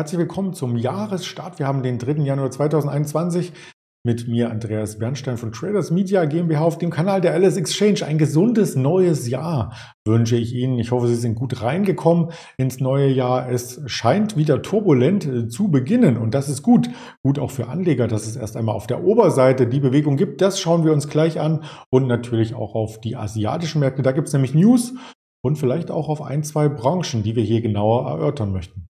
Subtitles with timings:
[0.00, 1.58] Herzlich willkommen zum Jahresstart.
[1.58, 2.22] Wir haben den 3.
[2.22, 3.52] Januar 2021
[4.02, 8.06] mit mir Andreas Bernstein von Traders Media GmbH auf dem Kanal der LS Exchange.
[8.06, 9.76] Ein gesundes neues Jahr
[10.06, 10.78] wünsche ich Ihnen.
[10.78, 13.50] Ich hoffe, Sie sind gut reingekommen ins neue Jahr.
[13.50, 16.88] Es scheint wieder turbulent äh, zu beginnen und das ist gut.
[17.22, 20.40] Gut auch für Anleger, dass es erst einmal auf der Oberseite die Bewegung gibt.
[20.40, 24.00] Das schauen wir uns gleich an und natürlich auch auf die asiatischen Märkte.
[24.00, 24.94] Da gibt es nämlich News
[25.44, 28.89] und vielleicht auch auf ein, zwei Branchen, die wir hier genauer erörtern möchten.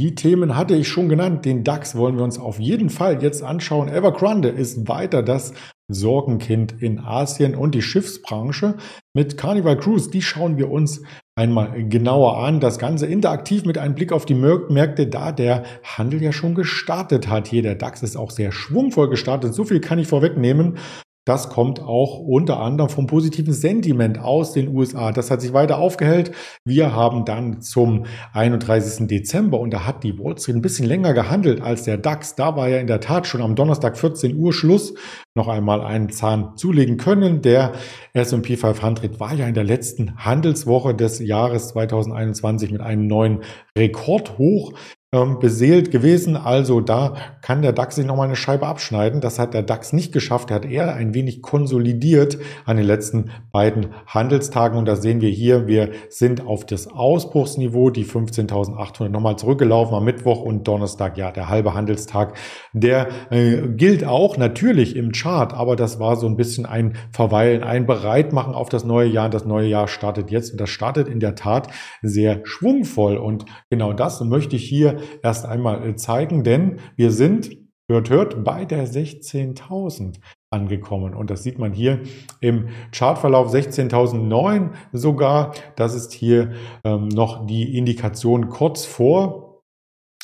[0.00, 1.44] Die Themen hatte ich schon genannt.
[1.44, 3.90] Den DAX wollen wir uns auf jeden Fall jetzt anschauen.
[3.90, 5.52] Evergrande ist weiter das
[5.88, 8.78] Sorgenkind in Asien und die Schiffsbranche
[9.12, 10.10] mit Carnival Cruise.
[10.10, 11.02] Die schauen wir uns
[11.38, 12.60] einmal genauer an.
[12.60, 17.28] Das Ganze interaktiv mit einem Blick auf die Märkte, da der Handel ja schon gestartet
[17.28, 17.46] hat.
[17.48, 19.52] Hier der DAX ist auch sehr schwungvoll gestartet.
[19.52, 20.78] So viel kann ich vorwegnehmen.
[21.26, 25.12] Das kommt auch unter anderem vom positiven Sentiment aus den USA.
[25.12, 26.32] Das hat sich weiter aufgehellt.
[26.64, 29.06] Wir haben dann zum 31.
[29.06, 32.36] Dezember und da hat die Wall Street ein bisschen länger gehandelt als der DAX.
[32.36, 34.94] Da war ja in der Tat schon am Donnerstag 14 Uhr Schluss
[35.34, 37.42] noch einmal einen Zahn zulegen können.
[37.42, 37.72] Der
[38.14, 43.42] S&P 500 war ja in der letzten Handelswoche des Jahres 2021 mit einem neuen
[43.76, 44.72] Rekordhoch
[45.12, 46.36] ähm, beseelt gewesen.
[46.36, 49.20] Also da kann der DAX sich nochmal eine Scheibe abschneiden.
[49.20, 50.50] Das hat der DAX nicht geschafft.
[50.50, 54.78] Er hat eher ein wenig konsolidiert an den letzten beiden Handelstagen.
[54.78, 60.04] Und da sehen wir hier, wir sind auf das Ausbruchsniveau, die 15.800 nochmal zurückgelaufen am
[60.04, 62.36] Mittwoch und Donnerstag, ja, der halbe Handelstag.
[62.72, 67.64] Der äh, gilt auch natürlich im Chart, aber das war so ein bisschen ein Verweilen,
[67.64, 69.28] ein Bereitmachen auf das neue Jahr.
[69.28, 71.66] Das neue Jahr startet jetzt und das startet in der Tat
[72.00, 73.16] sehr schwungvoll.
[73.16, 77.50] Und genau das möchte ich hier erst einmal äh, zeigen, denn wir sind,
[77.90, 80.20] hört, hört, bei der 16.000
[80.50, 81.14] angekommen.
[81.14, 82.00] Und das sieht man hier
[82.40, 85.54] im Chartverlauf 16.009 sogar.
[85.76, 86.52] Das ist hier
[86.84, 89.49] ähm, noch die Indikation kurz vor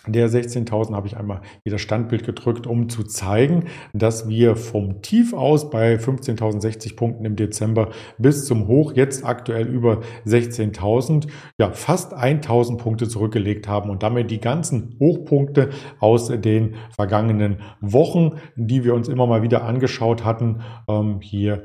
[0.06, 5.32] der 16.000 habe ich einmal wieder Standbild gedrückt, um zu zeigen, dass wir vom Tief
[5.32, 11.28] aus bei 15.060 Punkten im Dezember bis zum Hoch jetzt aktuell über 16.000,
[11.58, 18.32] ja fast 1.000 Punkte zurückgelegt haben und damit die ganzen Hochpunkte aus den vergangenen Wochen,
[18.56, 21.64] die wir uns immer mal wieder angeschaut hatten, ähm, hier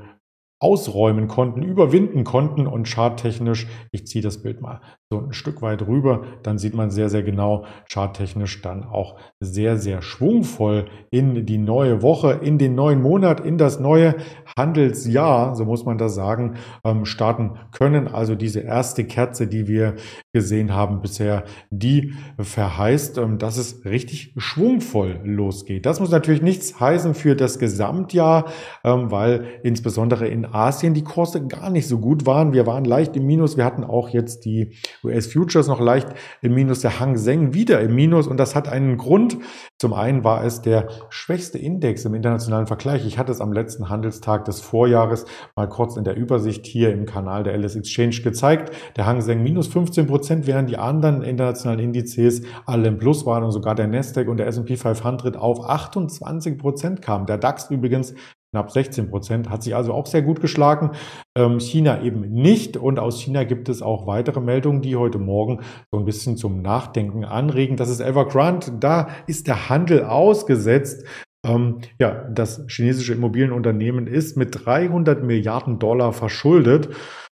[0.60, 4.80] ausräumen konnten, überwinden konnten und charttechnisch, ich ziehe das Bild mal
[5.12, 9.78] so ein Stück weit rüber, dann sieht man sehr, sehr genau charttechnisch dann auch sehr,
[9.78, 14.16] sehr schwungvoll in die neue Woche, in den neuen Monat, in das neue
[14.58, 16.56] Handelsjahr, so muss man das sagen,
[16.86, 18.08] ähm, starten können.
[18.08, 19.96] Also diese erste Kerze, die wir
[20.32, 25.86] gesehen haben bisher, die verheißt, ähm, dass es richtig schwungvoll losgeht.
[25.86, 28.46] Das muss natürlich nichts heißen für das Gesamtjahr,
[28.86, 32.54] ähm, weil insbesondere in Asien die Kurse gar nicht so gut waren.
[32.54, 33.58] Wir waren leicht im Minus.
[33.58, 34.72] Wir hatten auch jetzt die
[35.04, 36.10] US-Futures noch leicht
[36.42, 39.38] im Minus, der Hang Seng wieder im Minus und das hat einen Grund.
[39.80, 43.06] Zum einen war es der schwächste Index im internationalen Vergleich.
[43.06, 45.26] Ich hatte es am letzten Handelstag des Vorjahres
[45.56, 48.74] mal kurz in der Übersicht hier im Kanal der LS Exchange gezeigt.
[48.96, 53.44] Der Hang Seng minus 15 Prozent, während die anderen internationalen Indizes alle im Plus waren
[53.44, 57.26] und sogar der Nasdaq und der S&P 500 auf 28 Prozent kamen.
[57.26, 58.14] Der DAX übrigens
[58.52, 60.92] knapp 16 Prozent, hat sich also auch sehr gut geschlagen.
[61.38, 62.76] Ähm, China eben nicht.
[62.76, 66.62] Und aus China gibt es auch weitere Meldungen, die heute Morgen so ein bisschen zum
[66.62, 67.78] Nachdenken anregen.
[67.78, 68.74] Das ist Evergrande.
[68.80, 71.06] Da ist der Handel ausgesetzt.
[71.48, 76.90] Ähm, ja, das chinesische Immobilienunternehmen ist mit 300 Milliarden Dollar verschuldet.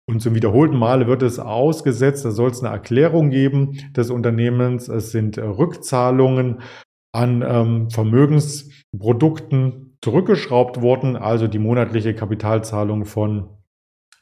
[0.10, 2.24] Und zum wiederholten Male wird es ausgesetzt.
[2.24, 4.88] Da soll es eine Erklärung geben des Unternehmens.
[4.88, 6.62] Es sind Rückzahlungen
[7.14, 13.50] an ähm, Vermögensprodukten zurückgeschraubt worden, also die monatliche Kapitalzahlung von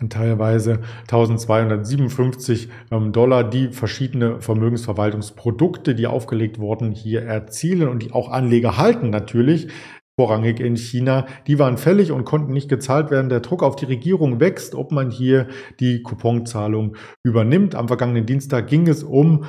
[0.08, 8.30] teilweise 1257 ähm, Dollar, die verschiedene Vermögensverwaltungsprodukte, die aufgelegt wurden, hier erzielen und die auch
[8.30, 9.68] Anleger halten natürlich
[10.20, 13.30] vorrangig in China, die waren fällig und konnten nicht gezahlt werden.
[13.30, 15.48] Der Druck auf die Regierung wächst, ob man hier
[15.80, 17.74] die Couponzahlung übernimmt.
[17.74, 19.46] Am vergangenen Dienstag ging es um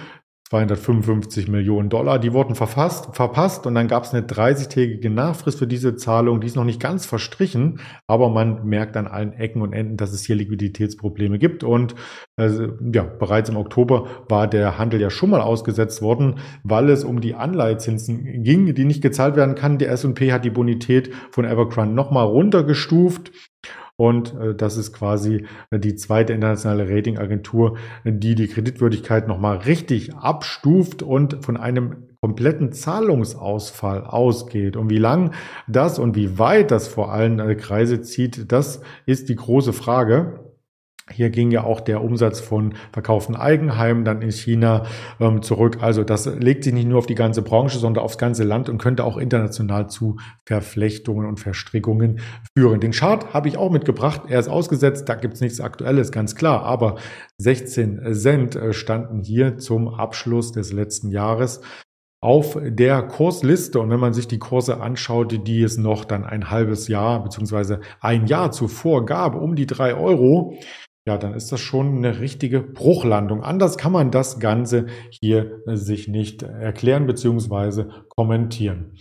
[0.50, 2.18] 255 Millionen Dollar.
[2.18, 6.40] Die wurden verfasst, verpasst und dann gab es eine 30-tägige Nachfrist für diese Zahlung.
[6.40, 10.12] Die ist noch nicht ganz verstrichen, aber man merkt an allen Ecken und Enden, dass
[10.12, 11.62] es hier Liquiditätsprobleme gibt.
[11.62, 11.94] Und
[12.36, 12.50] äh,
[12.92, 17.20] ja, bereits im Oktober war der Handel ja schon mal ausgesetzt worden, weil es um
[17.20, 19.78] die Anleihezinsen ging, die nicht gezahlt werden kann.
[19.78, 23.30] Der S&P hat die Bonität von Evergrande nochmal runtergestuft.
[24.00, 27.76] Und äh, das ist quasi äh, die zweite internationale Ratingagentur,
[28.06, 34.78] die die Kreditwürdigkeit nochmal richtig abstuft und von einem kompletten Zahlungsausfall ausgeht.
[34.78, 35.34] Und wie lang
[35.68, 40.49] das und wie weit das vor allen äh, Kreise zieht, das ist die große Frage.
[41.12, 44.84] Hier ging ja auch der Umsatz von verkauften Eigenheimen dann in China
[45.20, 45.78] ähm, zurück.
[45.80, 48.78] Also das legt sich nicht nur auf die ganze Branche, sondern aufs ganze Land und
[48.78, 50.16] könnte auch international zu
[50.46, 52.20] Verflechtungen und Verstrickungen
[52.56, 52.80] führen.
[52.80, 54.22] Den Chart habe ich auch mitgebracht.
[54.28, 56.62] Er ist ausgesetzt, da gibt es nichts Aktuelles, ganz klar.
[56.62, 56.96] Aber
[57.38, 61.60] 16 Cent äh, standen hier zum Abschluss des letzten Jahres
[62.22, 63.80] auf der Kursliste.
[63.80, 67.80] Und wenn man sich die Kurse anschaut, die es noch dann ein halbes Jahr beziehungsweise
[68.00, 70.58] ein Jahr zuvor gab, um die drei Euro,
[71.06, 73.42] ja, dann ist das schon eine richtige Bruchlandung.
[73.42, 77.84] Anders kann man das Ganze hier äh, sich nicht erklären bzw.
[78.08, 78.96] kommentieren.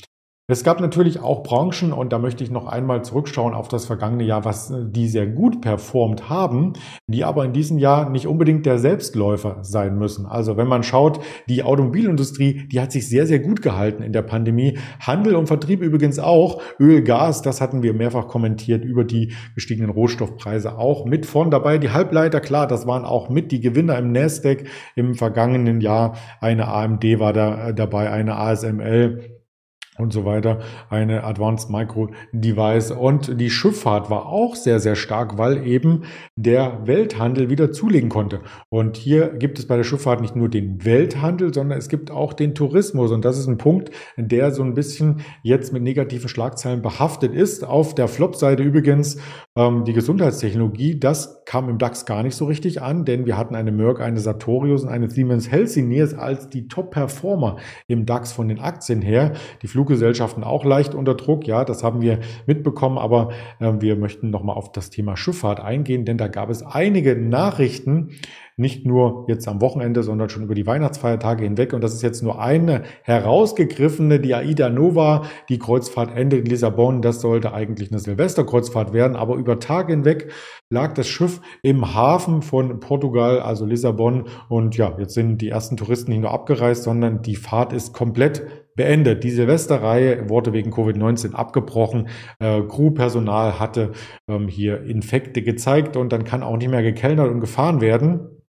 [0.51, 4.23] Es gab natürlich auch Branchen, und da möchte ich noch einmal zurückschauen auf das vergangene
[4.23, 6.73] Jahr, was äh, die sehr gut performt haben,
[7.05, 10.25] die aber in diesem Jahr nicht unbedingt der Selbstläufer sein müssen.
[10.25, 14.23] Also wenn man schaut, die Automobilindustrie, die hat sich sehr, sehr gut gehalten in der
[14.23, 14.79] Pandemie.
[14.99, 16.59] Handel und Vertrieb übrigens auch.
[16.79, 21.77] Öl, Gas, das hatten wir mehrfach kommentiert über die gestiegenen Rohstoffpreise auch mit vorn dabei.
[21.77, 24.63] Die Halbleiter, klar, das waren auch mit die Gewinner im Nasdaq
[24.95, 26.17] im vergangenen Jahr.
[26.41, 29.38] Eine AMD war da äh, dabei, eine ASML
[29.99, 30.59] und so weiter,
[30.89, 32.91] eine Advanced Micro Device.
[32.91, 36.03] Und die Schifffahrt war auch sehr, sehr stark, weil eben
[36.35, 38.39] der Welthandel wieder zulegen konnte.
[38.69, 42.33] Und hier gibt es bei der Schifffahrt nicht nur den Welthandel, sondern es gibt auch
[42.33, 43.11] den Tourismus.
[43.11, 47.65] Und das ist ein Punkt, der so ein bisschen jetzt mit negativen Schlagzeilen behaftet ist.
[47.65, 49.17] Auf der Flop-Seite übrigens
[49.57, 50.99] ähm, die Gesundheitstechnologie.
[50.99, 54.19] Das kam im DAX gar nicht so richtig an, denn wir hatten eine Merck, eine
[54.19, 57.57] Sartorius und eine Siemens Healthineers als die Top-Performer
[57.87, 59.33] im DAX von den Aktien her.
[59.61, 61.47] Die Flug Fluggesellschaften auch leicht unter Druck.
[61.47, 66.05] Ja, das haben wir mitbekommen, aber äh, wir möchten nochmal auf das Thema Schifffahrt eingehen,
[66.05, 68.11] denn da gab es einige Nachrichten,
[68.59, 71.73] nicht nur jetzt am Wochenende, sondern schon über die Weihnachtsfeiertage hinweg.
[71.73, 77.01] Und das ist jetzt nur eine herausgegriffene, die Aida Nova, die Kreuzfahrt endet in Lissabon.
[77.01, 80.31] Das sollte eigentlich eine Silvesterkreuzfahrt werden, aber über Tage hinweg
[80.69, 84.25] lag das Schiff im Hafen von Portugal, also Lissabon.
[84.49, 88.45] Und ja, jetzt sind die ersten Touristen nicht nur abgereist, sondern die Fahrt ist komplett
[88.75, 89.23] beendet.
[89.23, 92.07] Die Silvesterreihe wurde wegen Covid-19 abgebrochen.
[92.39, 93.91] Äh, Crewpersonal hatte
[94.27, 98.39] ähm, hier Infekte gezeigt und dann kann auch nicht mehr gekellnert und gefahren werden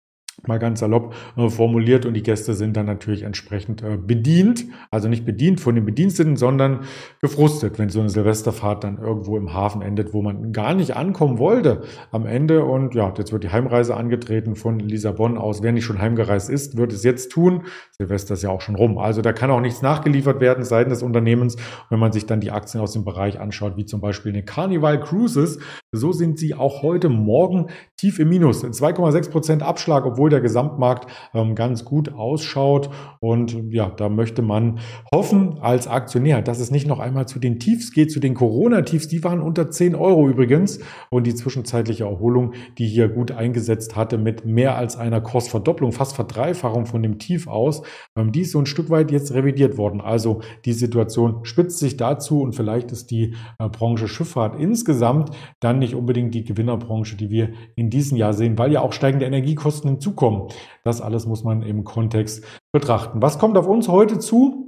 [0.47, 5.09] mal ganz salopp äh, formuliert und die Gäste sind dann natürlich entsprechend äh, bedient, also
[5.09, 6.81] nicht bedient von den Bediensteten, sondern
[7.21, 11.39] gefrustet, wenn so eine Silvesterfahrt dann irgendwo im Hafen endet, wo man gar nicht ankommen
[11.39, 11.83] wollte
[12.13, 15.63] am Ende und ja, jetzt wird die Heimreise angetreten von Lissabon aus.
[15.63, 17.65] Wer nicht schon heimgereist ist, wird es jetzt tun.
[17.99, 21.03] Silvester ist ja auch schon rum, also da kann auch nichts nachgeliefert werden seitens des
[21.03, 21.57] Unternehmens.
[21.89, 25.01] Wenn man sich dann die Aktien aus dem Bereich anschaut, wie zum Beispiel eine Carnival
[25.01, 25.59] Cruises,
[25.93, 31.11] so sind sie auch heute Morgen tief im Minus, 2,6 Prozent Abschlag, obwohl der Gesamtmarkt
[31.35, 32.91] ähm, ganz gut ausschaut.
[33.21, 34.79] Und ja, da möchte man
[35.15, 39.09] hoffen als Aktionär, dass es nicht noch einmal zu den Tiefs geht, zu den Corona-Tiefs.
[39.09, 40.81] Die waren unter 10 Euro übrigens.
[41.11, 46.15] Und die zwischenzeitliche Erholung, die hier gut eingesetzt hatte mit mehr als einer Kursverdopplung, fast
[46.15, 47.83] Verdreifachung von dem Tief aus,
[48.17, 50.01] ähm, die ist so ein Stück weit jetzt revidiert worden.
[50.01, 55.31] Also die Situation spitzt sich dazu und vielleicht ist die äh, Branche Schifffahrt insgesamt
[55.61, 59.27] dann nicht unbedingt die Gewinnerbranche, die wir in diesem Jahr sehen, weil ja auch steigende
[59.27, 60.49] Energiekosten hinzukommen zukommen.
[60.85, 63.23] Das alles muss man im Kontext betrachten.
[63.23, 64.60] Was kommt auf uns heute zu?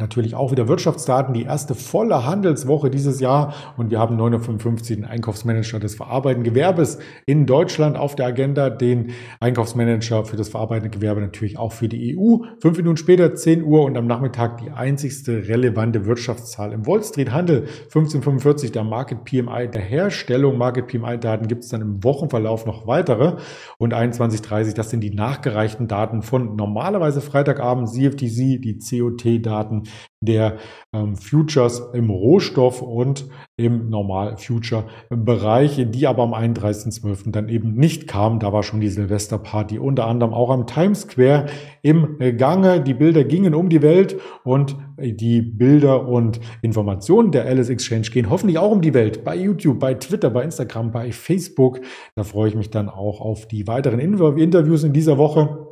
[0.00, 5.04] Natürlich auch wieder Wirtschaftsdaten, die erste volle Handelswoche dieses Jahr und wir haben 9.55 den
[5.04, 11.20] Einkaufsmanager des verarbeitenden Gewerbes in Deutschland auf der Agenda, den Einkaufsmanager für das verarbeitende Gewerbe
[11.20, 12.38] natürlich auch für die EU.
[12.60, 17.30] Fünf Minuten später, 10 Uhr und am Nachmittag die einzigste relevante Wirtschaftszahl im Wall Street
[17.30, 17.64] Handel.
[17.84, 20.56] 1545 der Market PMI der Herstellung.
[20.56, 23.36] Market PMI Daten gibt es dann im Wochenverlauf noch weitere
[23.76, 29.82] und 21.30 das sind die nachgereichten Daten von normalerweise Freitagabend CFTC, die COT Daten
[30.22, 30.58] der
[30.92, 37.30] ähm, Futures im Rohstoff- und im Normal-Future-Bereich, die aber am 31.12.
[37.30, 38.38] dann eben nicht kamen.
[38.38, 41.46] Da war schon die Silvesterparty unter anderem auch am Times Square
[41.82, 42.82] im Gange.
[42.82, 48.28] Die Bilder gingen um die Welt und die Bilder und Informationen der Alice Exchange gehen
[48.28, 49.24] hoffentlich auch um die Welt.
[49.24, 51.80] Bei YouTube, bei Twitter, bei Instagram, bei Facebook.
[52.14, 55.69] Da freue ich mich dann auch auf die weiteren Interviews in dieser Woche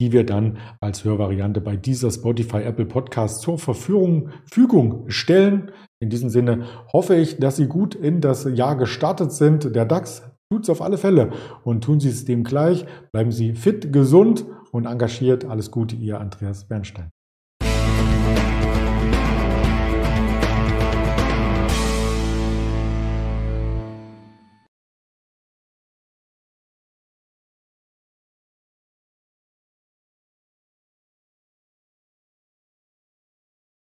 [0.00, 4.30] die wir dann als Hörvariante bei dieser Spotify Apple Podcast zur Verfügung
[5.08, 5.70] stellen.
[6.00, 9.74] In diesem Sinne hoffe ich, dass Sie gut in das Jahr gestartet sind.
[9.74, 11.30] Der DAX tut es auf alle Fälle
[11.64, 12.84] und tun Sie es dem gleich.
[13.12, 15.46] Bleiben Sie fit, gesund und engagiert.
[15.46, 17.10] Alles Gute, Ihr Andreas Bernstein.